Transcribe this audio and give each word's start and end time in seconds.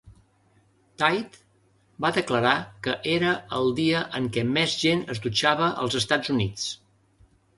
Tide 1.01 1.41
va 2.05 2.09
declarar 2.15 2.53
que 2.87 2.95
era 3.17 3.35
el 3.59 3.69
dia 3.81 4.01
en 4.21 4.29
què 4.37 4.45
més 4.55 4.73
gent 4.85 5.05
es 5.17 5.21
dutxava 5.29 5.71
als 5.83 5.99
Estats 6.03 6.33
Units. 6.37 6.67